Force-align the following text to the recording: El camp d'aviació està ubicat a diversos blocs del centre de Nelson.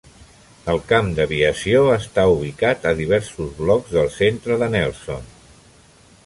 El 0.71 0.79
camp 0.91 1.11
d'aviació 1.19 1.83
està 1.97 2.23
ubicat 2.37 2.87
a 2.93 2.95
diversos 3.03 3.53
blocs 3.59 3.95
del 3.99 4.11
centre 4.17 4.59
de 4.65 4.71
Nelson. 4.79 5.31